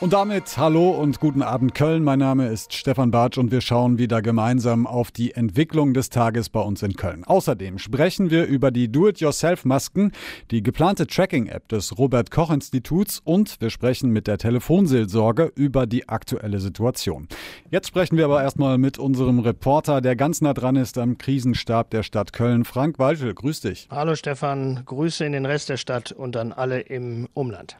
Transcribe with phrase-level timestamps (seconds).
[0.00, 2.04] Und damit hallo und guten Abend Köln.
[2.04, 6.50] Mein Name ist Stefan Bartsch und wir schauen wieder gemeinsam auf die Entwicklung des Tages
[6.50, 7.24] bei uns in Köln.
[7.24, 10.12] Außerdem sprechen wir über die Do-it-yourself-Masken,
[10.52, 16.08] die geplante Tracking-App des Robert Koch Instituts und wir sprechen mit der Telefonseelsorge über die
[16.08, 17.26] aktuelle Situation.
[17.72, 21.90] Jetzt sprechen wir aber erstmal mit unserem Reporter, der ganz nah dran ist am Krisenstab
[21.90, 22.64] der Stadt Köln.
[22.64, 23.88] Frank Walschel, grüß dich.
[23.90, 27.76] Hallo Stefan, Grüße in den Rest der Stadt und an alle im Umland.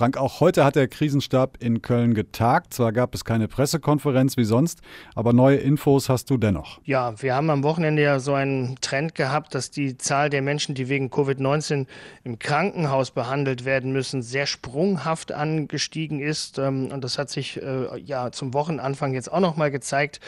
[0.00, 2.72] Frank, auch heute hat der Krisenstab in Köln getagt.
[2.72, 4.80] Zwar gab es keine Pressekonferenz wie sonst,
[5.14, 6.80] aber neue Infos hast du dennoch.
[6.84, 10.74] Ja, wir haben am Wochenende ja so einen Trend gehabt, dass die Zahl der Menschen,
[10.74, 11.84] die wegen Covid-19
[12.24, 16.56] im Krankenhaus behandelt werden müssen, sehr sprunghaft angestiegen ist.
[16.58, 20.20] Ähm, und das hat sich äh, ja zum Wochenanfang jetzt auch noch mal gezeigt.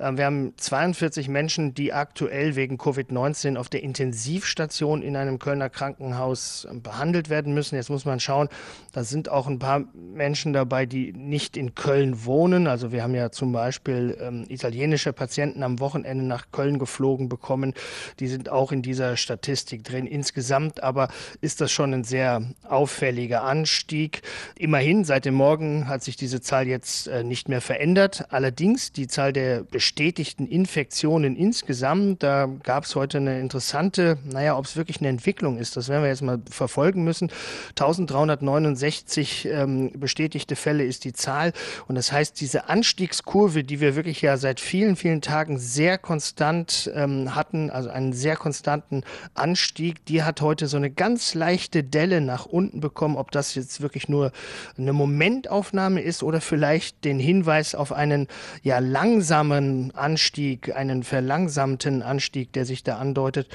[0.00, 5.70] Ähm, wir haben 42 Menschen, die aktuell wegen Covid-19 auf der Intensivstation in einem Kölner
[5.70, 7.76] Krankenhaus ähm, behandelt werden müssen.
[7.76, 8.48] Jetzt muss man schauen,
[8.90, 12.66] da sind auch ein paar Menschen dabei, die nicht in Köln wohnen.
[12.66, 17.74] Also wir haben ja zum Beispiel ähm, italienische Patienten am Wochenende nach Köln geflogen bekommen.
[18.18, 20.06] Die sind auch in dieser Statistik drin.
[20.06, 21.08] Insgesamt aber
[21.40, 24.22] ist das schon ein sehr auffälliger Anstieg.
[24.58, 28.26] Immerhin, seit dem Morgen hat sich diese Zahl jetzt äh, nicht mehr verändert.
[28.30, 34.64] Allerdings die Zahl der bestätigten Infektionen insgesamt, da gab es heute eine interessante, naja, ob
[34.64, 37.30] es wirklich eine Entwicklung ist, das werden wir jetzt mal verfolgen müssen.
[37.70, 41.52] 1369 60 ähm, bestätigte Fälle ist die Zahl.
[41.88, 46.90] Und das heißt, diese Anstiegskurve, die wir wirklich ja seit vielen, vielen Tagen sehr konstant
[46.94, 49.02] ähm, hatten, also einen sehr konstanten
[49.34, 53.16] Anstieg, die hat heute so eine ganz leichte Delle nach unten bekommen.
[53.16, 54.32] Ob das jetzt wirklich nur
[54.78, 58.28] eine Momentaufnahme ist oder vielleicht den Hinweis auf einen
[58.62, 63.48] ja langsamen Anstieg, einen verlangsamten Anstieg, der sich da andeutet.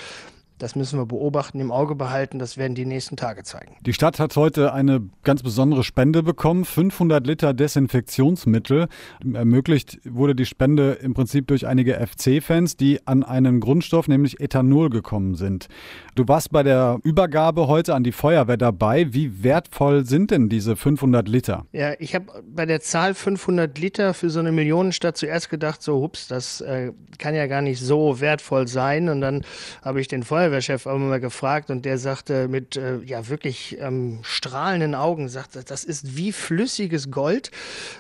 [0.59, 2.39] Das müssen wir beobachten, im Auge behalten.
[2.39, 3.75] Das werden die nächsten Tage zeigen.
[3.85, 6.65] Die Stadt hat heute eine ganz besondere Spende bekommen.
[6.65, 8.87] 500 Liter Desinfektionsmittel.
[9.33, 14.89] Ermöglicht wurde die Spende im Prinzip durch einige FC-Fans, die an einen Grundstoff, nämlich Ethanol,
[14.89, 15.67] gekommen sind.
[16.15, 19.13] Du warst bei der Übergabe heute an die Feuerwehr dabei.
[19.13, 21.65] Wie wertvoll sind denn diese 500 Liter?
[21.71, 26.01] Ja, ich habe bei der Zahl 500 Liter für so eine Millionenstadt zuerst gedacht, so
[26.01, 29.09] hups, das äh, kann ja gar nicht so wertvoll sein.
[29.09, 29.43] Und dann
[29.83, 33.77] habe ich den Feuerwehr Feuerwehrchef auch mal gefragt und der sagte mit äh, ja wirklich
[33.81, 37.51] ähm, strahlenden Augen, sagte, das ist wie flüssiges Gold.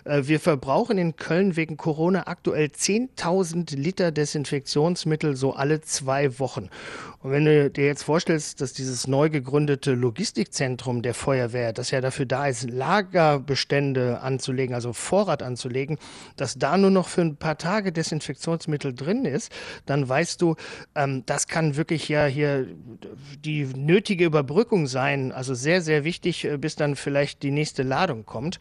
[0.05, 6.69] Äh, wir verbrauchen in Köln wegen Corona aktuell 10.000 Liter Desinfektionsmittel so alle zwei Wochen.
[7.21, 11.99] Und wenn du dir jetzt vorstellst, dass dieses neu gegründete Logistikzentrum der Feuerwehr, das ja
[11.99, 15.97] dafür da ist, Lagerbestände anzulegen, also Vorrat anzulegen,
[16.35, 19.51] dass da nur noch für ein paar Tage Desinfektionsmittel drin ist,
[19.87, 20.55] dann weißt du,
[20.95, 22.67] ähm, das kann wirklich ja hier
[23.43, 25.31] die nötige Überbrückung sein.
[25.31, 28.59] Also sehr, sehr wichtig, äh, bis dann vielleicht die nächste Ladung kommt.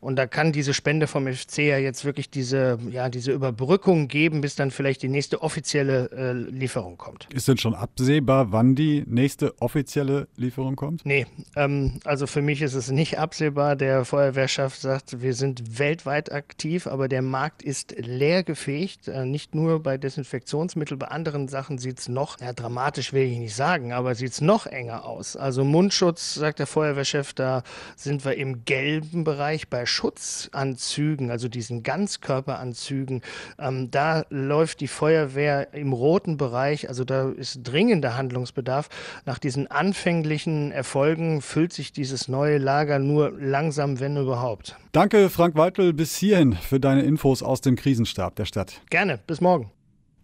[0.00, 4.42] Und da kann diese Spende vom FC ja jetzt wirklich diese, ja, diese Überbrückung geben,
[4.42, 7.28] bis dann vielleicht die nächste offizielle äh, Lieferung kommt.
[7.32, 11.06] Ist denn schon absehbar, wann die nächste offizielle Lieferung kommt?
[11.06, 11.26] Nee,
[11.56, 13.74] ähm, also für mich ist es nicht absehbar.
[13.76, 19.08] Der Feuerwehrchef sagt, wir sind weltweit aktiv, aber der Markt ist leergefegt.
[19.08, 23.38] Äh, nicht nur bei Desinfektionsmitteln, bei anderen Sachen sieht es noch ja, dramatisch will ich
[23.38, 25.36] nicht sagen, aber sieht es noch enger aus.
[25.36, 27.62] Also Mundschutz, sagt der Feuerwehrchef, da
[27.96, 33.22] sind wir im gelben Bereich bei Schutzanzügen, also diesen Ganzkörperanzügen.
[33.58, 38.88] Ähm, da läuft die Feuerwehr im roten Bereich, also da ist dringender Handlungsbedarf.
[39.24, 44.76] Nach diesen anfänglichen Erfolgen füllt sich dieses neue Lager nur langsam, wenn überhaupt.
[44.92, 48.80] Danke, Frank Weitel, bis hierhin für deine Infos aus dem Krisenstab der Stadt.
[48.90, 49.73] Gerne, bis morgen.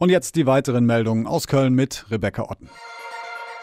[0.01, 2.71] Und jetzt die weiteren Meldungen aus Köln mit Rebecca Otten.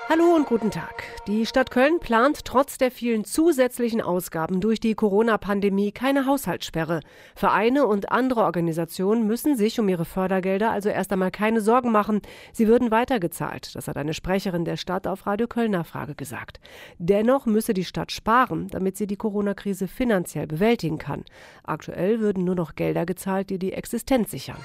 [0.07, 1.03] Hallo und guten Tag.
[1.25, 6.99] Die Stadt Köln plant trotz der vielen zusätzlichen Ausgaben durch die Corona-Pandemie keine Haushaltssperre.
[7.35, 12.21] Vereine und andere Organisationen müssen sich um ihre Fördergelder also erst einmal keine Sorgen machen.
[12.53, 13.73] Sie würden weitergezahlt.
[13.73, 16.59] Das hat eine Sprecherin der Stadt auf Radio Köln Nachfrage gesagt.
[16.99, 21.25] Dennoch müsse die Stadt sparen, damit sie die Corona-Krise finanziell bewältigen kann.
[21.63, 24.63] Aktuell würden nur noch Gelder gezahlt, die die Existenz sichern.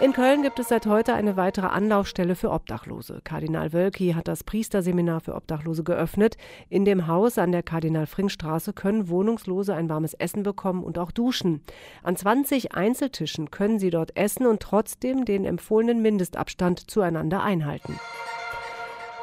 [0.00, 3.20] In Köln gibt es seit heute eine weitere Anlaufstelle für Obdachlose.
[3.22, 6.36] Kardinal Wölki hat das Priesterseminar für Obdachlose geöffnet.
[6.68, 11.62] In dem Haus an der Kardinal-Frink-Straße können Wohnungslose ein warmes Essen bekommen und auch duschen.
[12.02, 17.98] An 20 Einzeltischen können sie dort essen und trotzdem den empfohlenen Mindestabstand zueinander einhalten.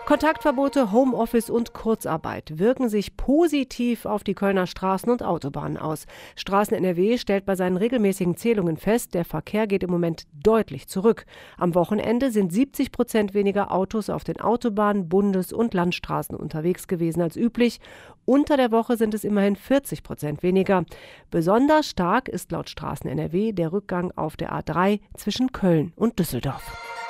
[0.06, 6.06] Kontaktverbote, Homeoffice und Kurzarbeit wirken sich positiv auf die Kölner Straßen und Autobahnen aus.
[6.36, 11.26] Straßen NRW stellt bei seinen regelmäßigen Zählungen fest, der Verkehr geht im Moment deutlich zurück.
[11.58, 17.22] Am Wochenende sind 70 Prozent weniger Autos auf den Autobahnen, Bundes- und Landstraßen unterwegs gewesen
[17.22, 17.80] als üblich.
[18.26, 20.84] Unter der Woche sind es immerhin 40 Prozent weniger.
[21.30, 27.01] Besonders stark ist laut Straßen NRW der Rückgang auf der A3 zwischen Köln und Düsseldorf.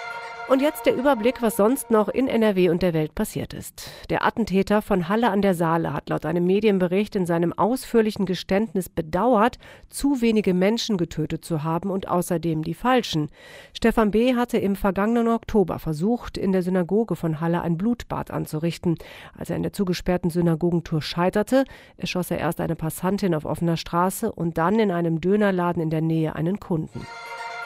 [0.51, 3.89] Und jetzt der Überblick, was sonst noch in NRW und der Welt passiert ist.
[4.09, 8.89] Der Attentäter von Halle an der Saale hat laut einem Medienbericht in seinem ausführlichen Geständnis
[8.89, 9.59] bedauert,
[9.89, 13.29] zu wenige Menschen getötet zu haben und außerdem die Falschen.
[13.73, 14.35] Stefan B.
[14.35, 18.97] hatte im vergangenen Oktober versucht, in der Synagoge von Halle ein Blutbad anzurichten.
[19.37, 21.63] Als er in der zugesperrten Synagogentour scheiterte,
[21.95, 26.01] erschoss er erst eine Passantin auf offener Straße und dann in einem Dönerladen in der
[26.01, 27.07] Nähe einen Kunden.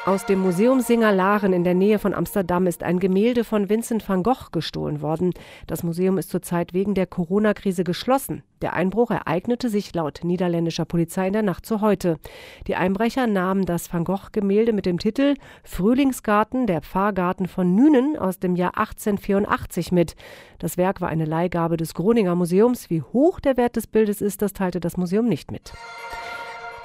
[0.06, 4.22] Aus dem Museum Singalaren in der Nähe von Amsterdam ist ein Gemälde von Vincent van
[4.22, 5.34] Gogh gestohlen worden.
[5.66, 8.44] Das Museum ist zurzeit wegen der Corona-Krise geschlossen.
[8.62, 12.20] Der Einbruch ereignete sich laut niederländischer Polizei in der Nacht zu heute.
[12.68, 18.38] Die Einbrecher nahmen das Van Gogh-Gemälde mit dem Titel Frühlingsgarten, der Pfarrgarten von Nünen aus
[18.38, 20.16] dem Jahr 1884 mit.
[20.60, 22.92] Das Werk war eine Leihgabe des Groninger Museums.
[22.92, 25.74] Wie hoch der Wert des Bildes ist, das teilte das Museum nicht mit.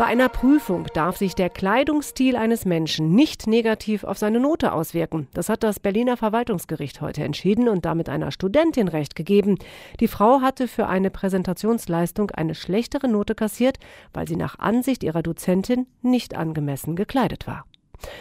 [0.01, 5.29] Bei einer Prüfung darf sich der Kleidungsstil eines Menschen nicht negativ auf seine Note auswirken.
[5.35, 9.59] Das hat das Berliner Verwaltungsgericht heute entschieden und damit einer Studentin Recht gegeben.
[10.01, 13.77] Die Frau hatte für eine Präsentationsleistung eine schlechtere Note kassiert,
[14.15, 17.67] weil sie nach Ansicht ihrer Dozentin nicht angemessen gekleidet war.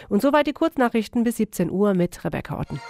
[0.09, 2.81] Und soweit die Kurznachrichten bis 17 Uhr mit Rebecca Otten.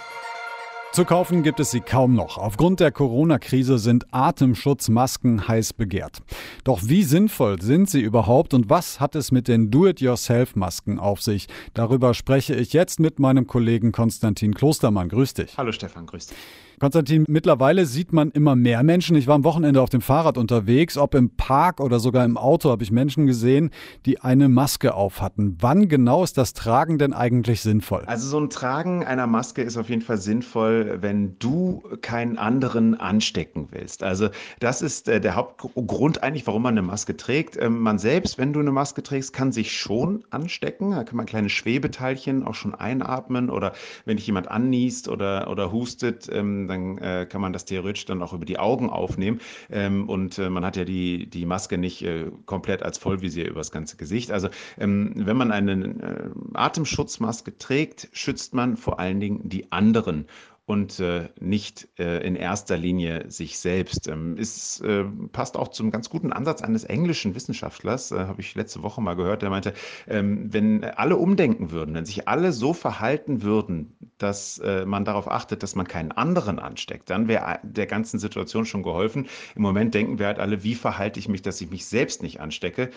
[0.92, 2.36] Zu kaufen gibt es sie kaum noch.
[2.36, 6.18] Aufgrund der Corona-Krise sind Atemschutzmasken heiß begehrt.
[6.64, 11.46] Doch wie sinnvoll sind sie überhaupt und was hat es mit den Do-it-yourself-Masken auf sich?
[11.74, 15.08] Darüber spreche ich jetzt mit meinem Kollegen Konstantin Klostermann.
[15.08, 15.56] Grüß dich.
[15.56, 16.36] Hallo Stefan, grüß dich.
[16.80, 19.14] Konstantin, mittlerweile sieht man immer mehr Menschen.
[19.14, 22.70] Ich war am Wochenende auf dem Fahrrad unterwegs, ob im Park oder sogar im Auto
[22.70, 23.68] habe ich Menschen gesehen,
[24.06, 25.58] die eine Maske auf hatten.
[25.60, 28.04] Wann genau ist das Tragen denn eigentlich sinnvoll?
[28.06, 32.98] Also so ein Tragen einer Maske ist auf jeden Fall sinnvoll, wenn du keinen anderen
[32.98, 34.02] anstecken willst.
[34.02, 37.58] Also das ist äh, der Hauptgrund eigentlich, warum man eine Maske trägt.
[37.60, 40.92] Ähm, man selbst, wenn du eine Maske trägst, kann sich schon anstecken.
[40.92, 43.74] Da kann man kleine Schwebeteilchen auch schon einatmen oder
[44.06, 48.22] wenn dich jemand anniest oder, oder hustet, ähm, dann äh, kann man das theoretisch dann
[48.22, 49.40] auch über die Augen aufnehmen.
[49.70, 53.60] Ähm, und äh, man hat ja die, die Maske nicht äh, komplett als Vollvisier über
[53.60, 54.30] das ganze Gesicht.
[54.30, 60.26] Also ähm, wenn man eine äh, Atemschutzmaske trägt, schützt man vor allen Dingen die anderen
[60.70, 64.06] und äh, nicht äh, in erster Linie sich selbst.
[64.06, 65.02] Ähm, ist, äh,
[65.32, 69.14] passt auch zum ganz guten Ansatz eines englischen Wissenschaftlers, äh, habe ich letzte Woche mal
[69.14, 69.74] gehört, der meinte,
[70.06, 75.28] ähm, wenn alle umdenken würden, wenn sich alle so verhalten würden, dass äh, man darauf
[75.28, 79.26] achtet, dass man keinen anderen ansteckt, dann wäre der ganzen Situation schon geholfen.
[79.56, 82.38] Im Moment denken wir halt alle, wie verhalte ich mich, dass ich mich selbst nicht
[82.38, 82.90] anstecke.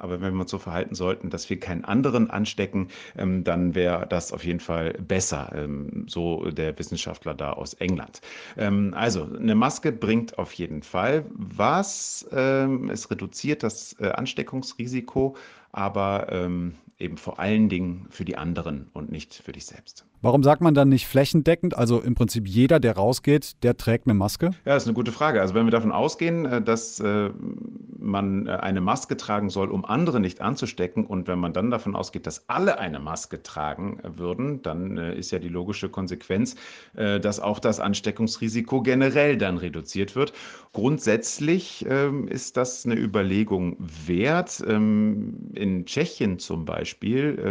[0.00, 4.06] Aber wenn wir uns so verhalten sollten, dass wir keinen anderen anstecken, ähm, dann wäre
[4.06, 5.52] das auf jeden Fall besser.
[5.54, 8.20] Ähm, so der Wissenschaftler da aus England.
[8.56, 12.26] Ähm, also eine Maske bringt auf jeden Fall was.
[12.30, 15.36] Es reduziert das äh, Ansteckungsrisiko,
[15.72, 16.28] aber
[17.00, 20.06] eben vor allen Dingen für die anderen und nicht für dich selbst.
[20.22, 21.74] Warum sagt man dann nicht flächendeckend?
[21.76, 24.50] Also im Prinzip jeder, der rausgeht, der trägt eine Maske?
[24.66, 25.40] Ja, das ist eine gute Frage.
[25.40, 27.30] Also wenn wir davon ausgehen, äh, dass äh,
[27.98, 31.96] man äh, eine Maske tragen soll, um andere nicht anzustecken und wenn man dann davon
[31.96, 36.56] ausgeht, dass alle eine Maske tragen würden, dann ist ja die logische Konsequenz,
[36.94, 40.32] dass auch das Ansteckungsrisiko generell dann reduziert wird.
[40.72, 44.62] Grundsätzlich ähm, ist das eine Überlegung wert.
[44.66, 46.89] Ähm, in Tschechien zum Beispiel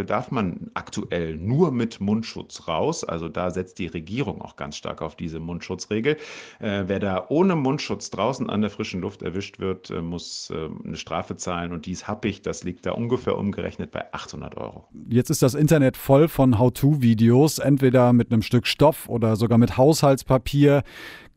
[0.06, 3.04] darf man aktuell nur mit Mundschutz raus.
[3.04, 6.18] Also da setzt die Regierung auch ganz stark auf diese Mundschutzregel.
[6.60, 10.70] Äh, wer da ohne Mundschutz draußen an der frischen Luft erwischt wird, äh, muss äh,
[10.86, 12.42] eine Strafe zahlen und dies habe ich.
[12.42, 14.88] Das liegt da ungefähr umgerechnet bei 800 Euro.
[15.10, 19.78] Jetzt ist das Internet voll von How-to-Videos, entweder mit einem Stück Stoff oder sogar mit
[19.78, 20.84] Haushaltspapier.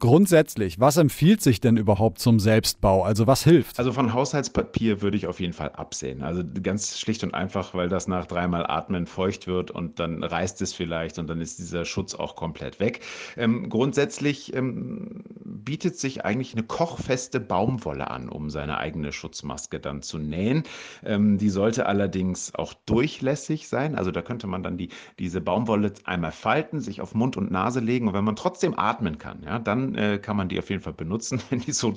[0.02, 3.04] Grundsätzlich, was empfiehlt sich denn überhaupt zum Selbstbau?
[3.04, 3.78] Also was hilft?
[3.78, 6.23] Also von Haushaltspapier würde ich auf jeden Fall absehen.
[6.23, 10.61] Also ganz schlicht und einfach, weil das nach dreimal Atmen feucht wird und dann reißt
[10.61, 13.02] es vielleicht und dann ist dieser Schutz auch komplett weg.
[13.37, 20.02] Ähm, grundsätzlich ähm, bietet sich eigentlich eine kochfeste Baumwolle an, um seine eigene Schutzmaske dann
[20.02, 20.64] zu nähen.
[21.04, 23.94] Ähm, die sollte allerdings auch durchlässig sein.
[23.94, 24.88] Also da könnte man dann die,
[25.21, 29.18] diese Baumwolle einmal falten, sich auf Mund und Nase legen und wenn man trotzdem atmen
[29.18, 31.41] kann, ja, dann äh, kann man die auf jeden Fall benutzen.
[31.51, 31.95] Wenn die so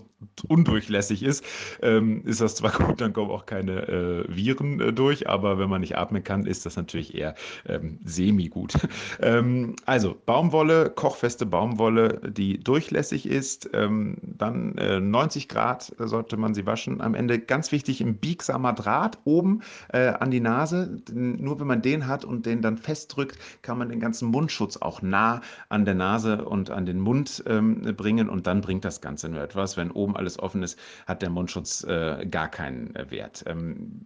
[0.47, 1.43] undurchlässig ist,
[1.81, 5.69] ähm, ist das zwar gut, dann kommen auch keine äh, Viren äh, durch, aber wenn
[5.69, 7.35] man nicht atmen kann, ist das natürlich eher
[7.67, 8.73] ähm, semi-gut.
[9.21, 16.65] Ähm, also Baumwolle, kochfeste Baumwolle, die durchlässig ist, ähm, dann 90 Grad sollte man sie
[16.65, 17.01] waschen.
[17.01, 21.01] Am Ende ganz wichtig, ein biegsamer Draht oben an die Nase.
[21.11, 25.01] Nur wenn man den hat und den dann festdrückt, kann man den ganzen Mundschutz auch
[25.01, 29.29] nah an der Nase und an den Mund ähm, bringen und dann bringt das Ganze
[29.29, 29.77] nur etwas.
[29.77, 33.43] Wenn oben alles offen ist, hat der Mundschutz äh, gar keinen äh, Wert.
[33.47, 34.05] Ähm,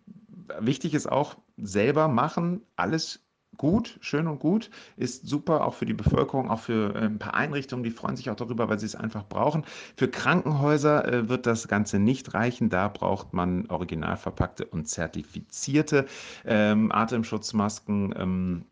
[0.59, 3.21] wichtig ist auch selber machen, alles
[3.57, 7.36] gut, schön und gut, ist super auch für die Bevölkerung, auch für äh, ein paar
[7.36, 9.65] Einrichtungen, die freuen sich auch darüber, weil sie es einfach brauchen.
[9.95, 12.69] Für Krankenhäuser äh, wird das Ganze nicht reichen.
[12.69, 16.05] Da braucht man original verpackte und zertifizierte
[16.45, 18.13] ähm, Atemschutzmasken.
[18.17, 18.65] Ähm,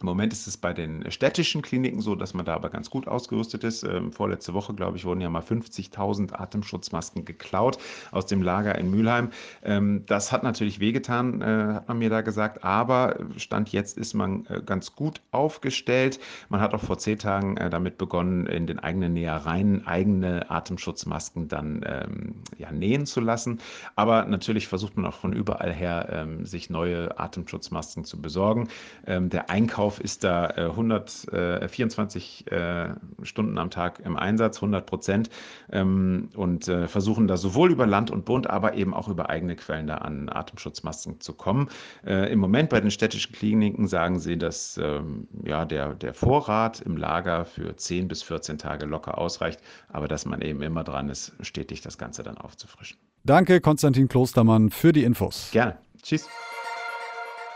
[0.00, 3.08] im Moment ist es bei den städtischen Kliniken so, dass man da aber ganz gut
[3.08, 3.82] ausgerüstet ist.
[3.82, 7.78] Ähm, vorletzte Woche, glaube ich, wurden ja mal 50.000 Atemschutzmasken geklaut
[8.12, 9.30] aus dem Lager in Mülheim.
[9.64, 12.62] Ähm, das hat natürlich wehgetan, äh, hat man mir da gesagt.
[12.62, 16.20] Aber Stand jetzt ist man äh, ganz gut aufgestellt.
[16.48, 21.48] Man hat auch vor zehn Tagen äh, damit begonnen, in den eigenen Nähereien eigene Atemschutzmasken
[21.48, 23.58] dann ähm, ja, nähen zu lassen.
[23.96, 28.68] Aber natürlich versucht man auch von überall her, ähm, sich neue Atemschutzmasken zu besorgen.
[29.04, 32.88] Ähm, der Einkauf Einkauf ist da 124 äh, äh,
[33.22, 35.30] Stunden am Tag im Einsatz, 100 Prozent
[35.72, 39.56] ähm, und äh, versuchen da sowohl über Land und Bund, aber eben auch über eigene
[39.56, 41.68] Quellen da an Atemschutzmasken zu kommen.
[42.04, 46.96] Im Moment bei den städtischen Kliniken sagen sie, dass ähm, ja, der, der Vorrat im
[46.96, 51.32] Lager für 10 bis 14 Tage locker ausreicht, aber dass man eben immer dran ist,
[51.40, 52.98] stetig das Ganze dann aufzufrischen.
[53.24, 55.50] Danke, Konstantin Klostermann, für die Infos.
[55.52, 55.78] Gerne.
[56.02, 56.28] Tschüss.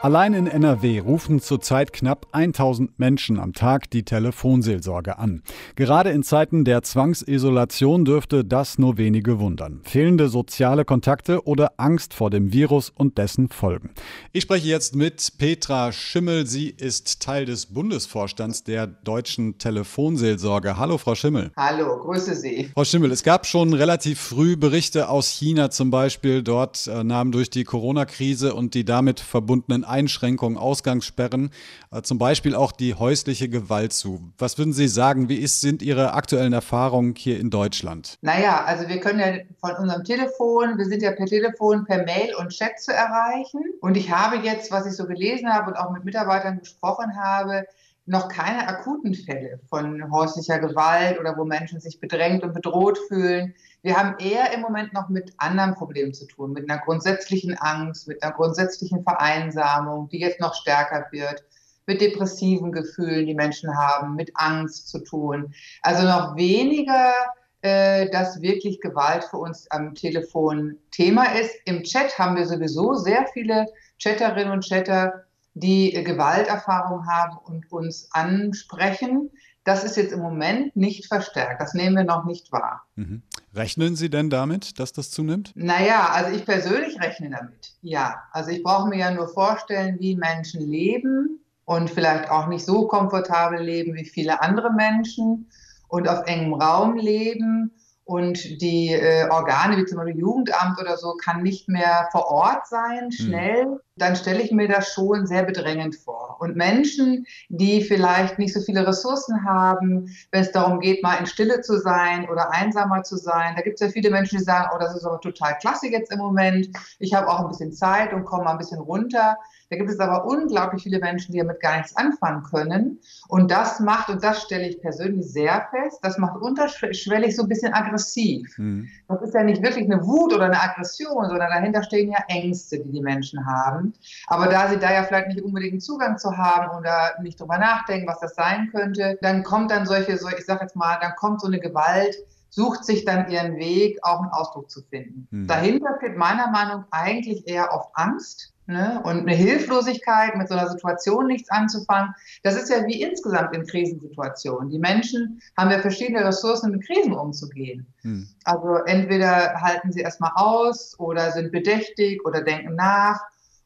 [0.03, 5.45] Allein in NRW rufen zurzeit knapp 1000 Menschen am Tag die Telefonseelsorge an.
[5.77, 9.81] Gerade in Zeiten der Zwangsisolation dürfte das nur wenige wundern.
[9.85, 13.91] Fehlende soziale Kontakte oder Angst vor dem Virus und dessen Folgen.
[14.33, 16.49] Ich spreche jetzt mit Petra Schimmel.
[16.49, 20.79] Sie ist Teil des Bundesvorstands der deutschen Telefonseelsorge.
[20.79, 21.53] Hallo, Frau Schimmel.
[21.57, 22.71] Hallo, grüße Sie.
[22.75, 26.43] Frau Schimmel, es gab schon relativ früh Berichte aus China zum Beispiel.
[26.43, 31.51] Dort äh, nahmen durch die Corona-Krise und die damit verbundenen Einschränkungen, Ausgangssperren,
[31.93, 34.33] äh, zum Beispiel auch die häusliche Gewalt zu.
[34.39, 38.19] Was würden Sie sagen, wie ist, sind Ihre aktuellen Erfahrungen hier in Deutschland?
[38.23, 42.35] Naja, also wir können ja von unserem Telefon, wir sind ja per Telefon, per Mail
[42.35, 43.61] und Chat zu erreichen.
[43.81, 47.67] Und ich habe jetzt, was ich so gelesen habe und auch mit Mitarbeitern gesprochen habe,
[48.07, 53.55] noch keine akuten Fälle von häuslicher Gewalt oder wo Menschen sich bedrängt und bedroht fühlen.
[53.83, 58.09] Wir haben eher im Moment noch mit anderen Problemen zu tun, mit einer grundsätzlichen Angst,
[58.09, 61.45] mit einer grundsätzlichen Vereinsamung, die jetzt noch stärker wird,
[61.87, 65.55] mit depressiven Gefühlen, die Menschen haben, mit Angst zu tun.
[65.83, 67.13] Also noch weniger,
[67.61, 71.55] äh, dass wirklich Gewalt für uns am Telefon Thema ist.
[71.65, 73.67] Im Chat haben wir sowieso sehr viele
[74.01, 79.31] Chatterinnen und Chatter, die Gewalterfahrung haben und uns ansprechen.
[79.65, 81.61] Das ist jetzt im Moment nicht verstärkt.
[81.61, 82.83] Das nehmen wir noch nicht wahr.
[82.97, 83.23] Mhm.
[83.55, 85.53] Rechnen Sie denn damit, dass das zunimmt?
[85.55, 87.75] Naja, also ich persönlich rechne damit.
[87.83, 92.65] Ja, also ich brauche mir ja nur vorstellen, wie Menschen leben und vielleicht auch nicht
[92.65, 95.51] so komfortabel leben wie viele andere Menschen
[95.89, 97.73] und auf engem Raum leben
[98.05, 102.67] und die äh, Organe, wie zum Beispiel Jugendamt oder so, kann nicht mehr vor Ort
[102.67, 103.11] sein, hm.
[103.13, 103.79] schnell, mhm.
[103.97, 106.37] Dann stelle ich mir das schon sehr bedrängend vor.
[106.41, 111.27] Und Menschen, die vielleicht nicht so viele Ressourcen haben, wenn es darum geht, mal in
[111.27, 114.71] Stille zu sein oder einsamer zu sein, da gibt es ja viele Menschen, die sagen,
[114.75, 116.69] oh, das ist aber total klasse jetzt im Moment,
[116.99, 119.37] ich habe auch ein bisschen Zeit und komme mal ein bisschen runter.
[119.73, 123.01] Da gibt es aber unglaublich viele Menschen, die damit gar nichts anfangen können.
[123.29, 127.49] Und das macht, und das stelle ich persönlich sehr fest, das macht unterschwellig so ein
[127.49, 128.53] bisschen aggressiv.
[128.59, 128.87] Mhm.
[129.09, 132.81] Das ist ja nicht wirklich eine Wut oder eine Aggression, sondern dahinter stehen ja Ängste,
[132.81, 133.82] die die Menschen haben.
[134.27, 138.07] Aber da sie da ja vielleicht nicht unbedingt Zugang zu haben oder nicht drüber nachdenken,
[138.07, 141.41] was das sein könnte, dann kommt dann solche, so, ich sage jetzt mal, dann kommt
[141.41, 142.17] so eine Gewalt,
[142.51, 145.27] sucht sich dann ihren Weg, auch einen Ausdruck zu finden.
[145.31, 145.47] Mhm.
[145.47, 149.01] Dahinter steht meiner Meinung nach eigentlich eher oft Angst Ne?
[149.03, 153.67] Und eine Hilflosigkeit, mit so einer Situation nichts anzufangen, das ist ja wie insgesamt in
[153.67, 154.71] Krisensituationen.
[154.71, 157.87] Die Menschen haben ja verschiedene Ressourcen, mit Krisen umzugehen.
[158.03, 158.29] Hm.
[158.45, 163.21] Also entweder halten sie erstmal aus oder sind bedächtig oder denken nach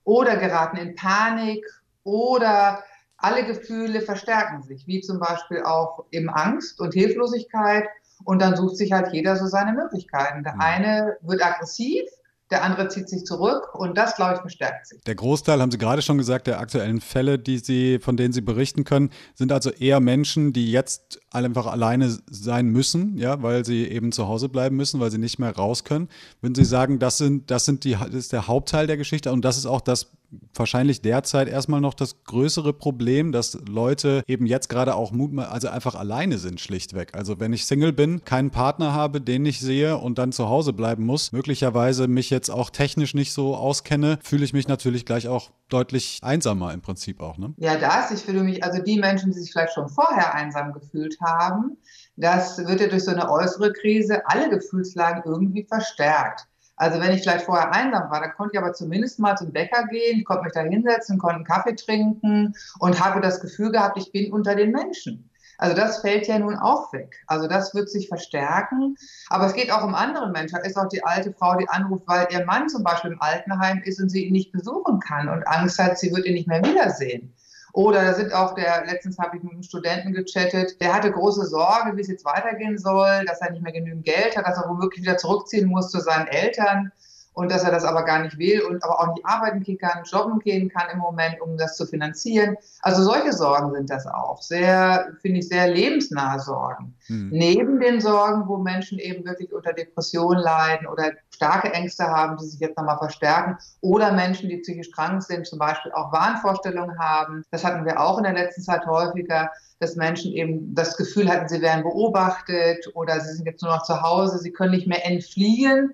[0.06, 1.66] oder geraten in Panik
[2.04, 2.82] oder
[3.18, 7.86] alle Gefühle verstärken sich, wie zum Beispiel auch eben Angst und Hilflosigkeit.
[8.24, 10.42] Und dann sucht sich halt jeder so seine Möglichkeiten.
[10.42, 10.60] Der hm.
[10.60, 12.08] eine wird aggressiv,
[12.50, 15.02] der andere zieht sich zurück und das, glaube ich, verstärkt sich.
[15.02, 18.40] Der Großteil, haben Sie gerade schon gesagt, der aktuellen Fälle, die Sie, von denen Sie
[18.40, 23.86] berichten können, sind also eher Menschen, die jetzt einfach alleine sein müssen, ja, weil sie
[23.88, 26.08] eben zu Hause bleiben müssen, weil sie nicht mehr raus können.
[26.40, 29.44] Würden Sie sagen, das sind, das sind die, das ist der Hauptteil der Geschichte und
[29.44, 30.15] das ist auch das
[30.54, 35.94] wahrscheinlich derzeit erstmal noch das größere Problem, dass Leute eben jetzt gerade auch also einfach
[35.94, 37.14] alleine sind, schlichtweg.
[37.14, 40.72] Also wenn ich Single bin, keinen Partner habe, den ich sehe und dann zu Hause
[40.72, 45.28] bleiben muss, möglicherweise mich jetzt auch technisch nicht so auskenne, fühle ich mich natürlich gleich
[45.28, 47.38] auch deutlich einsamer im Prinzip auch.
[47.38, 47.54] Ne?
[47.56, 48.10] Ja, das.
[48.10, 51.76] Ich fühle mich, also die Menschen, die sich vielleicht schon vorher einsam gefühlt haben,
[52.16, 56.46] das wird ja durch so eine äußere Krise alle Gefühlslagen irgendwie verstärkt.
[56.76, 59.86] Also wenn ich vielleicht vorher einsam war, dann konnte ich aber zumindest mal zum Bäcker
[59.86, 64.12] gehen, konnte mich da hinsetzen, konnte einen Kaffee trinken und habe das Gefühl gehabt, ich
[64.12, 65.30] bin unter den Menschen.
[65.58, 67.24] Also das fällt ja nun auch weg.
[67.26, 68.96] Also das wird sich verstärken.
[69.30, 70.58] Aber es geht auch um andere Menschen.
[70.60, 73.80] Da ist auch die alte Frau, die anruft, weil ihr Mann zum Beispiel im Altenheim
[73.84, 76.62] ist und sie ihn nicht besuchen kann und Angst hat, sie wird ihn nicht mehr
[76.62, 77.34] wiedersehen.
[77.76, 81.44] Oder da sind auch der, letztens habe ich mit einem Studenten gechattet, der hatte große
[81.44, 84.70] Sorge, wie es jetzt weitergehen soll, dass er nicht mehr genügend Geld hat, dass er
[84.70, 86.90] womöglich wieder zurückziehen muss zu seinen Eltern
[87.36, 90.04] und dass er das aber gar nicht will und aber auch nicht arbeiten gehen kann,
[90.04, 92.56] jobben gehen kann im Moment, um das zu finanzieren.
[92.80, 94.40] Also solche Sorgen sind das auch.
[94.40, 96.94] Sehr, finde ich, sehr lebensnahe Sorgen.
[97.08, 97.28] Hm.
[97.28, 102.46] Neben den Sorgen, wo Menschen eben wirklich unter Depressionen leiden oder starke Ängste haben, die
[102.46, 107.44] sich jetzt nochmal verstärken, oder Menschen, die psychisch krank sind, zum Beispiel auch Wahnvorstellungen haben.
[107.50, 111.50] Das hatten wir auch in der letzten Zeit häufiger, dass Menschen eben das Gefühl hatten,
[111.50, 115.04] sie werden beobachtet oder sie sind jetzt nur noch zu Hause, sie können nicht mehr
[115.04, 115.92] entfliehen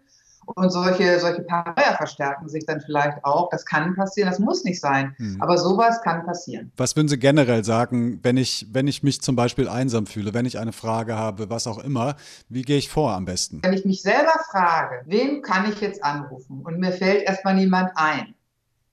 [0.54, 3.48] und solche, solche Paranoia verstärken sich dann vielleicht auch.
[3.50, 5.14] Das kann passieren, das muss nicht sein.
[5.18, 5.40] Mhm.
[5.40, 6.72] Aber sowas kann passieren.
[6.76, 10.46] Was würden Sie generell sagen, wenn ich, wenn ich mich zum Beispiel einsam fühle, wenn
[10.46, 12.16] ich eine Frage habe, was auch immer,
[12.48, 13.60] wie gehe ich vor am besten?
[13.62, 17.92] Wenn ich mich selber frage, wen kann ich jetzt anrufen und mir fällt erstmal niemand
[17.94, 18.34] ein,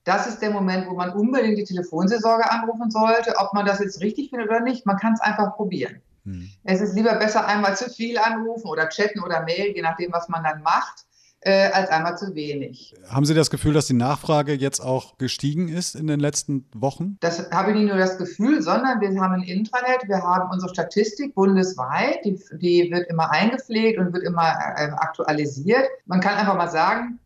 [0.04, 3.34] das ist der Moment, wo man unbedingt die Telefonseelsorge anrufen sollte.
[3.36, 6.00] Ob man das jetzt richtig findet oder nicht, man kann es einfach probieren.
[6.24, 6.50] Hm.
[6.64, 10.28] Es ist lieber besser einmal zu viel anrufen oder chatten oder mailen, je nachdem, was
[10.28, 11.06] man dann macht,
[11.42, 12.94] äh, als einmal zu wenig.
[13.08, 17.16] Haben Sie das Gefühl, dass die Nachfrage jetzt auch gestiegen ist in den letzten Wochen?
[17.20, 20.70] Das habe ich nicht nur das Gefühl, sondern wir haben ein Intranet, wir haben unsere
[20.72, 25.88] Statistik bundesweit, die, die wird immer eingepflegt und wird immer äh, aktualisiert.
[26.06, 27.18] Man kann einfach mal sagen,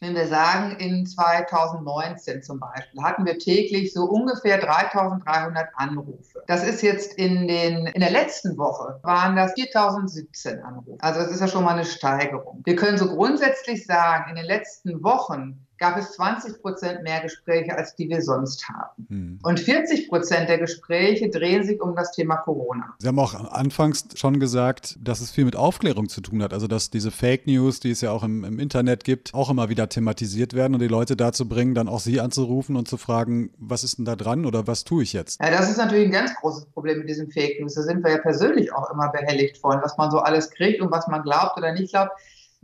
[0.00, 6.42] wenn wir sagen, in 2019 zum Beispiel hatten wir täglich so ungefähr 3300 Anrufe.
[6.46, 10.96] Das ist jetzt in, den, in der letzten Woche waren das 4017 Anrufe.
[11.00, 12.62] Also das ist ja schon mal eine Steigerung.
[12.64, 17.76] Wir können so grundsätzlich sagen, in den letzten Wochen gab es 20 Prozent mehr Gespräche,
[17.76, 19.06] als die wir sonst haben.
[19.08, 19.38] Hm.
[19.42, 22.94] Und 40 Prozent der Gespräche drehen sich um das Thema Corona.
[22.98, 26.52] Sie haben auch anfangs schon gesagt, dass es viel mit Aufklärung zu tun hat.
[26.52, 29.68] Also, dass diese Fake News, die es ja auch im, im Internet gibt, auch immer
[29.68, 33.50] wieder thematisiert werden und die Leute dazu bringen, dann auch Sie anzurufen und zu fragen,
[33.58, 35.40] was ist denn da dran oder was tue ich jetzt?
[35.40, 37.74] Ja, das ist natürlich ein ganz großes Problem mit diesen Fake News.
[37.74, 40.90] Da sind wir ja persönlich auch immer behelligt von, was man so alles kriegt und
[40.90, 42.12] was man glaubt oder nicht glaubt.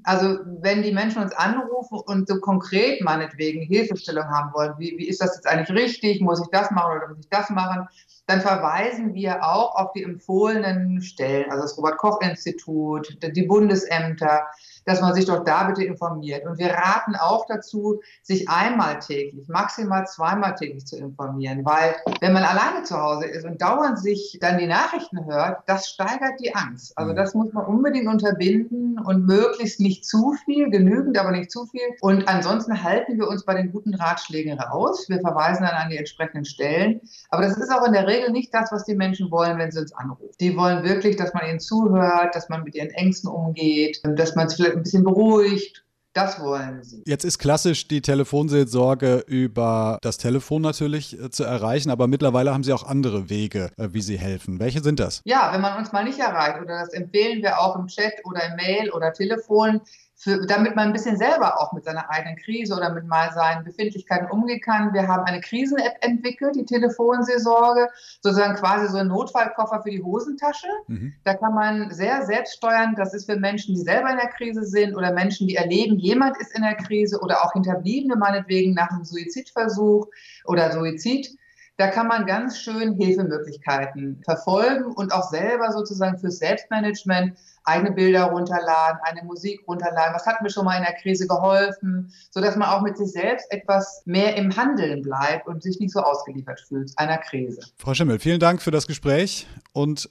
[0.03, 5.09] Also wenn die Menschen uns anrufen und so konkret meinetwegen Hilfestellung haben wollen, wie, wie
[5.09, 7.87] ist das jetzt eigentlich richtig, muss ich das machen oder muss ich das machen,
[8.27, 14.47] dann verweisen wir auch auf die empfohlenen Stellen, also das Robert Koch Institut, die Bundesämter,
[14.85, 16.47] dass man sich doch da bitte informiert.
[16.47, 22.33] Und wir raten auch dazu, sich einmal täglich, maximal zweimal täglich zu informieren, weil wenn
[22.33, 26.55] man alleine zu Hause ist und dauernd sich dann die Nachrichten hört, das steigert die
[26.55, 26.97] Angst.
[26.97, 27.17] Also mhm.
[27.17, 31.83] das muss man unbedingt unterbinden und möglichst nicht zu viel, genügend, aber nicht zu viel.
[32.01, 35.09] Und ansonsten halten wir uns bei den guten Ratschlägen raus.
[35.09, 37.01] Wir verweisen dann an die entsprechenden Stellen.
[37.31, 39.81] Aber das ist auch in der Regel nicht das, was die Menschen wollen, wenn sie
[39.81, 40.29] uns anrufen.
[40.41, 44.47] Die wollen wirklich, dass man ihnen zuhört, dass man mit ihren Ängsten umgeht, dass man
[44.47, 45.85] es vielleicht ein bisschen beruhigt.
[46.15, 47.03] Das wollen sie.
[47.07, 52.63] Jetzt ist klassisch die Telefonseelsorge über das Telefon natürlich äh, zu erreichen, aber mittlerweile haben
[52.63, 54.61] Sie auch andere Wege, äh, wie Sie helfen.
[54.61, 55.23] Welche sind das?
[55.25, 58.47] Ja, wenn man uns mal nicht erreicht, oder das empfehlen wir auch im Chat oder
[58.47, 59.81] im Mail oder Telefon,
[60.17, 63.65] für, damit man ein bisschen selber auch mit seiner eigenen Krise oder mit mal seinen
[63.65, 64.93] Befindlichkeiten umgehen kann.
[64.93, 67.89] Wir haben eine Krisen-App entwickelt, die Telefonseelsorge,
[68.23, 70.69] sozusagen quasi so ein Notfallkoffer für die Hosentasche.
[70.87, 71.15] Mhm.
[71.25, 72.95] Da kann man sehr selbst steuern.
[72.97, 76.37] Das ist für Menschen, die selber in der Krise sind oder Menschen, die erleben, jemand
[76.39, 80.07] ist in der Krise oder auch Hinterbliebene meinetwegen nach einem Suizidversuch
[80.45, 81.37] oder Suizid.
[81.77, 88.25] Da kann man ganz schön Hilfemöglichkeiten verfolgen und auch selber sozusagen fürs Selbstmanagement eigene Bilder
[88.25, 90.15] runterladen, eine Musik runterladen.
[90.15, 92.13] Was hat mir schon mal in der Krise geholfen?
[92.31, 96.01] Sodass man auch mit sich selbst etwas mehr im Handeln bleibt und sich nicht so
[96.01, 97.61] ausgeliefert fühlt einer Krise.
[97.77, 100.11] Frau Schimmel, vielen Dank für das Gespräch und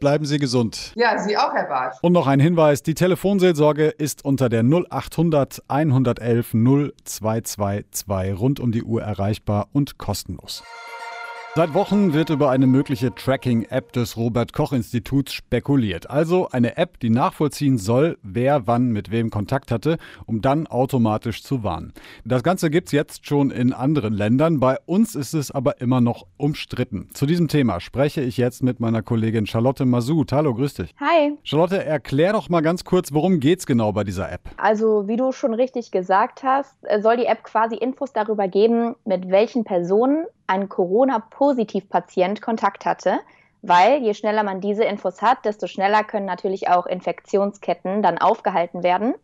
[0.00, 0.92] bleiben Sie gesund.
[0.94, 1.98] Ja, Sie auch, Herr Bartsch.
[2.02, 8.82] Und noch ein Hinweis, die Telefonseelsorge ist unter der 0800 111 0222 rund um die
[8.82, 10.62] Uhr erreichbar und kostenlos.
[11.54, 16.08] Seit Wochen wird über eine mögliche Tracking-App des Robert Koch Instituts spekuliert.
[16.08, 21.42] Also eine App, die nachvollziehen soll, wer wann mit wem Kontakt hatte, um dann automatisch
[21.42, 21.92] zu warnen.
[22.24, 24.60] Das Ganze gibt es jetzt schon in anderen Ländern.
[24.60, 27.10] Bei uns ist es aber immer noch umstritten.
[27.12, 30.32] Zu diesem Thema spreche ich jetzt mit meiner Kollegin Charlotte Masud.
[30.32, 30.94] Hallo, grüß dich.
[31.00, 31.36] Hi.
[31.42, 34.48] Charlotte, erklär doch mal ganz kurz, worum geht es genau bei dieser App?
[34.56, 39.28] Also, wie du schon richtig gesagt hast, soll die App quasi Infos darüber geben, mit
[39.28, 43.20] welchen Personen ein Corona-Positiv-Patient Kontakt hatte,
[43.62, 48.82] weil je schneller man diese Infos hat, desto schneller können natürlich auch Infektionsketten dann aufgehalten
[48.82, 49.14] werden.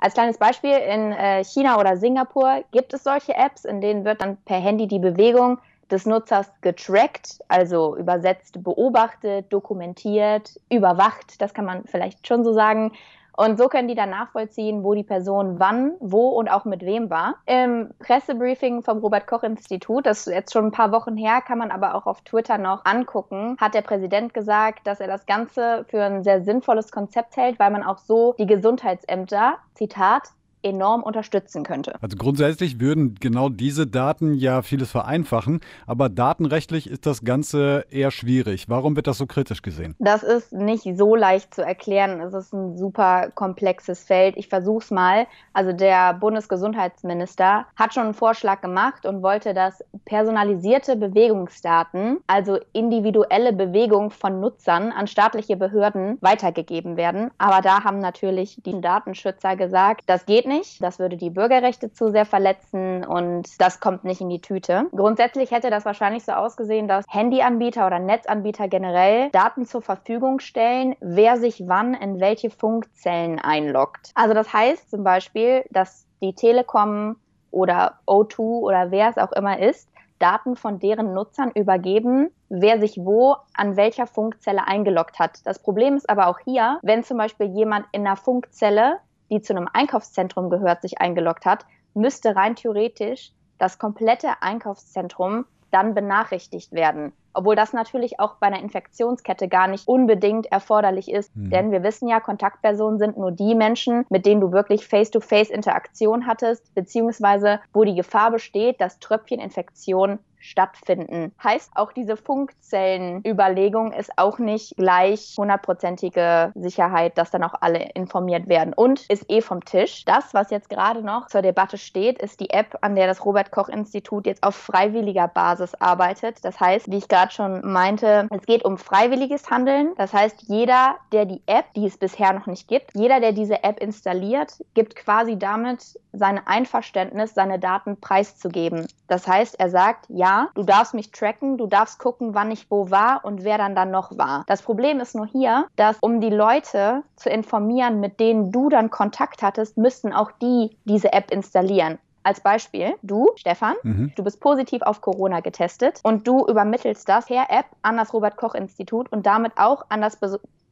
[0.00, 4.20] Als kleines Beispiel, in äh, China oder Singapur gibt es solche Apps, in denen wird
[4.20, 5.58] dann per Handy die Bewegung
[5.90, 12.92] des Nutzers getrackt, also übersetzt beobachtet, dokumentiert, überwacht, das kann man vielleicht schon so sagen.
[13.36, 17.10] Und so können die dann nachvollziehen, wo die Person wann, wo und auch mit wem
[17.10, 17.36] war.
[17.46, 21.58] Im Pressebriefing vom Robert Koch Institut, das ist jetzt schon ein paar Wochen her, kann
[21.58, 25.84] man aber auch auf Twitter noch angucken, hat der Präsident gesagt, dass er das Ganze
[25.88, 30.30] für ein sehr sinnvolles Konzept hält, weil man auch so die Gesundheitsämter, Zitat,
[30.66, 31.94] enorm unterstützen könnte.
[32.02, 38.10] Also grundsätzlich würden genau diese Daten ja vieles vereinfachen, aber datenrechtlich ist das Ganze eher
[38.10, 38.68] schwierig.
[38.68, 39.94] Warum wird das so kritisch gesehen?
[39.98, 42.20] Das ist nicht so leicht zu erklären.
[42.20, 44.36] Es ist ein super komplexes Feld.
[44.36, 45.26] Ich versuche es mal.
[45.52, 53.52] Also der Bundesgesundheitsminister hat schon einen Vorschlag gemacht und wollte, dass personalisierte Bewegungsdaten, also individuelle
[53.52, 57.30] Bewegung von Nutzern an staatliche Behörden weitergegeben werden.
[57.38, 60.55] Aber da haben natürlich die Datenschützer gesagt, das geht nicht.
[60.80, 64.86] Das würde die Bürgerrechte zu sehr verletzen und das kommt nicht in die Tüte.
[64.92, 70.96] Grundsätzlich hätte das wahrscheinlich so ausgesehen, dass Handyanbieter oder Netzanbieter generell Daten zur Verfügung stellen,
[71.00, 74.10] wer sich wann in welche Funkzellen einloggt.
[74.14, 77.16] Also das heißt zum Beispiel, dass die Telekom
[77.50, 79.88] oder O2 oder wer es auch immer ist,
[80.18, 85.40] Daten von deren Nutzern übergeben, wer sich wo an welcher Funkzelle eingeloggt hat.
[85.44, 88.98] Das Problem ist aber auch hier, wenn zum Beispiel jemand in einer Funkzelle
[89.30, 95.94] die zu einem Einkaufszentrum gehört, sich eingeloggt hat, müsste rein theoretisch das komplette Einkaufszentrum dann
[95.94, 97.12] benachrichtigt werden.
[97.36, 101.34] Obwohl das natürlich auch bei einer Infektionskette gar nicht unbedingt erforderlich ist.
[101.36, 101.50] Mhm.
[101.50, 106.74] Denn wir wissen ja, Kontaktpersonen sind nur die Menschen, mit denen du wirklich Face-to-Face-Interaktion hattest,
[106.74, 111.32] beziehungsweise wo die Gefahr besteht, dass Tröpfcheninfektion stattfinden.
[111.42, 118.48] Heißt auch diese Funkzellenüberlegung ist auch nicht gleich hundertprozentige Sicherheit, dass dann auch alle informiert
[118.48, 120.04] werden und ist eh vom Tisch.
[120.04, 123.50] Das, was jetzt gerade noch zur Debatte steht, ist die App, an der das Robert
[123.50, 126.44] Koch Institut jetzt auf freiwilliger Basis arbeitet.
[126.44, 129.92] Das heißt, wie ich gerade schon meinte, es geht um freiwilliges Handeln.
[129.96, 133.62] Das heißt, jeder, der die App, die es bisher noch nicht gibt, jeder, der diese
[133.64, 138.86] App installiert, gibt quasi damit sein Einverständnis, seine Daten preiszugeben.
[139.06, 142.90] Das heißt, er sagt, ja, du darfst mich tracken, du darfst gucken, wann ich wo
[142.90, 144.44] war und wer dann dann noch war.
[144.46, 148.90] Das Problem ist nur hier, dass um die Leute zu informieren, mit denen du dann
[148.90, 151.98] Kontakt hattest, müssten auch die diese App installieren.
[152.26, 154.12] Als Beispiel, du, Stefan, mhm.
[154.16, 158.36] du bist positiv auf Corona getestet und du übermittelst das per App an das Robert
[158.36, 160.18] Koch Institut und damit auch an das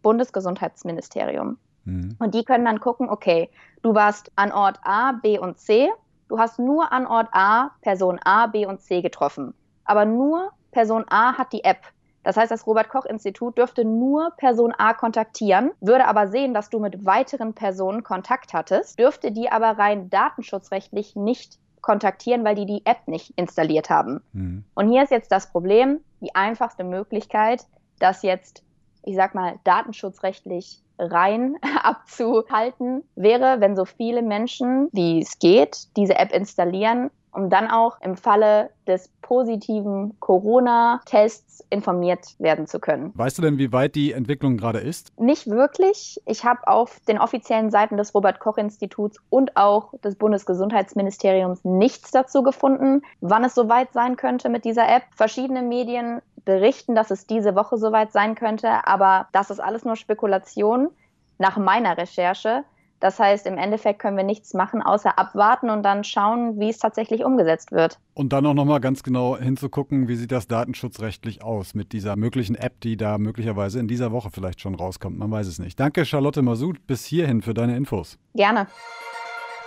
[0.03, 1.57] Bundesgesundheitsministerium.
[1.85, 2.17] Mhm.
[2.19, 3.49] Und die können dann gucken, okay,
[3.83, 5.91] du warst an Ort A, B und C
[6.29, 9.55] du hast nur an Ort A Person A, B und C getroffen.
[9.85, 11.83] Aber nur Person A hat die App.
[12.25, 16.71] Das heißt, das Robert Koch Institut dürfte nur Person A kontaktieren, würde aber sehen, dass
[16.71, 22.67] du mit weiteren Personen Kontakt hattest, dürfte die aber rein datenschutzrechtlich nicht kontaktieren, weil die
[22.67, 24.23] die App nicht installiert haben.
[24.33, 24.65] Mhm.
[24.75, 27.67] Und hier ist jetzt das Problem, die einfachste Möglichkeit,
[27.99, 28.65] das jetzt,
[29.03, 36.17] ich sag mal, datenschutzrechtlich rein abzuhalten wäre, wenn so viele Menschen, wie es geht, diese
[36.17, 43.13] App installieren, um dann auch im Falle des positiven Corona-Tests informiert werden zu können.
[43.15, 45.19] Weißt du denn, wie weit die Entwicklung gerade ist?
[45.19, 46.21] Nicht wirklich.
[46.27, 52.11] Ich habe auf den offiziellen Seiten des Robert Koch Instituts und auch des Bundesgesundheitsministeriums nichts
[52.11, 55.05] dazu gefunden, wann es soweit sein könnte mit dieser App.
[55.15, 59.97] Verschiedene Medien berichten, dass es diese Woche soweit sein könnte, aber das ist alles nur
[59.97, 60.91] Spekulation
[61.39, 62.65] nach meiner Recherche.
[63.05, 66.79] Das heißt, im Endeffekt können wir nichts machen, außer abwarten und dann schauen, wie es
[66.79, 67.99] tatsächlich umgesetzt wird.
[68.15, 72.55] Und dann auch nochmal ganz genau hinzugucken, wie sieht das datenschutzrechtlich aus mit dieser möglichen
[72.55, 75.19] App, die da möglicherweise in dieser Woche vielleicht schon rauskommt.
[75.19, 75.79] Man weiß es nicht.
[75.79, 78.17] Danke, Charlotte Masud, bis hierhin für deine Infos.
[78.35, 78.69] Gerne.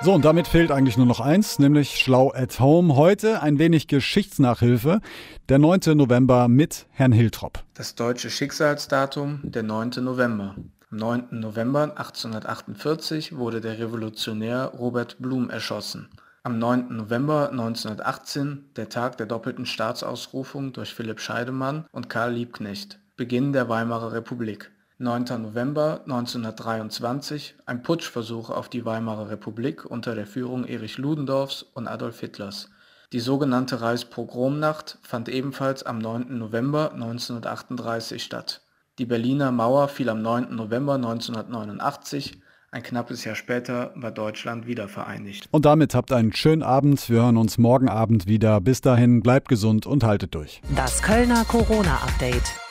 [0.02, 2.96] So, und damit fehlt eigentlich nur noch eins, nämlich Schlau at Home.
[2.96, 5.00] Heute ein wenig Geschichtsnachhilfe.
[5.48, 5.96] Der 9.
[5.96, 7.64] November mit Herrn Hiltrop.
[7.76, 9.92] Das deutsche Schicksalsdatum, der 9.
[10.04, 10.56] November.
[10.90, 11.28] Am 9.
[11.32, 16.08] November 1848 wurde der Revolutionär Robert Blum erschossen.
[16.44, 16.96] Am 9.
[16.96, 23.00] November 1918 der Tag der doppelten Staatsausrufung durch Philipp Scheidemann und Karl Liebknecht.
[23.18, 24.72] Beginn der Weimarer Republik.
[24.98, 25.26] 9.
[25.42, 32.22] November 1923 ein Putschversuch auf die Weimarer Republik unter der Führung Erich Ludendorffs und Adolf
[32.22, 32.70] Hitlers.
[33.12, 36.38] Die sogenannte Reichspogromnacht fand ebenfalls am 9.
[36.38, 38.62] November 1938 statt.
[39.00, 40.56] Die Berliner Mauer fiel am 9.
[40.56, 42.40] November 1989.
[42.72, 45.48] Ein knappes Jahr später war Deutschland wieder vereinigt.
[45.52, 47.08] Und damit habt einen schönen Abend.
[47.08, 48.60] Wir hören uns morgen Abend wieder.
[48.60, 50.62] Bis dahin bleibt gesund und haltet durch.
[50.76, 52.67] Das Kölner Corona-Update.